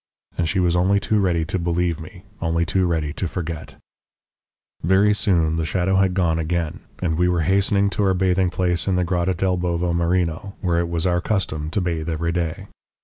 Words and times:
And 0.35 0.49
she 0.49 0.59
was 0.59 0.75
only 0.75 0.99
too 0.99 1.19
ready 1.19 1.45
to 1.45 1.59
believe 1.59 1.99
me, 1.99 2.23
only 2.41 2.65
too 2.65 2.87
ready 2.87 3.13
to 3.13 3.27
forget. 3.27 3.75
"Very 4.81 5.13
soon 5.13 5.57
the 5.57 5.63
shadow 5.63 5.97
had 5.97 6.15
gone 6.15 6.39
again, 6.39 6.79
and 7.03 7.19
we 7.19 7.29
were 7.29 7.41
hastening 7.41 7.87
to 7.91 8.03
our 8.05 8.15
bathing 8.15 8.49
place 8.49 8.87
in 8.87 8.95
the 8.95 9.05
Grotta 9.05 9.35
del 9.37 9.57
Bovo 9.57 9.93
Marino, 9.93 10.55
where 10.59 10.79
it 10.79 10.89
was 10.89 11.05
our 11.05 11.21
custom 11.21 11.69
to 11.69 11.81
bathe 11.81 12.09
every 12.09 12.31
day. 12.31 12.65